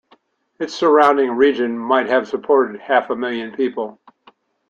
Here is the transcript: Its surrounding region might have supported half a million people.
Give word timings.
Its 0.59 0.73
surrounding 0.73 1.29
region 1.29 1.77
might 1.77 2.07
have 2.07 2.27
supported 2.27 2.81
half 2.81 3.11
a 3.11 3.15
million 3.15 3.51
people. 3.53 3.99